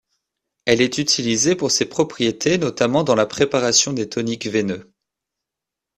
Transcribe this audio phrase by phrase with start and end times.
[0.65, 4.91] Elle est utilisée pour ses propriétés, notamment dans la préparation des toniques veineux.